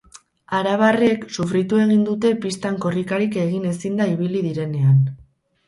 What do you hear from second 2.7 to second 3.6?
korrikarik